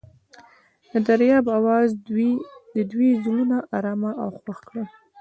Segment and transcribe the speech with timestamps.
[0.91, 1.89] د دریاب اواز
[2.75, 4.85] د دوی زړونه ارامه او خوښ کړل.